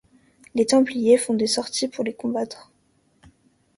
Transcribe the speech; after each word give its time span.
Les 0.55 0.65
Templiers 0.65 1.19
font 1.19 1.35
des 1.35 1.45
sorties 1.45 1.87
pour 1.87 2.03
les 2.03 2.15
combattre. 2.15 2.71